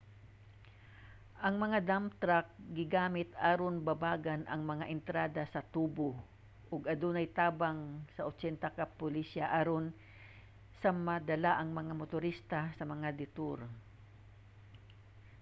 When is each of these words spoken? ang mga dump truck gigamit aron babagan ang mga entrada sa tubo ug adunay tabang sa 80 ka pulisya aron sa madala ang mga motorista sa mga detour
ang 1.45 1.55
mga 1.63 1.79
dump 1.89 2.09
truck 2.21 2.47
gigamit 2.77 3.29
aron 3.51 3.77
babagan 3.87 4.41
ang 4.47 4.61
mga 4.71 4.85
entrada 4.95 5.43
sa 5.53 5.61
tubo 5.73 6.09
ug 6.73 6.81
adunay 6.93 7.27
tabang 7.39 7.79
sa 8.15 8.21
80 8.29 8.77
ka 8.77 8.85
pulisya 8.99 9.45
aron 9.59 9.85
sa 10.81 10.89
madala 11.07 11.51
ang 11.57 11.69
mga 11.79 11.93
motorista 12.01 12.59
sa 12.77 12.83
mga 12.93 13.07
detour 13.19 13.59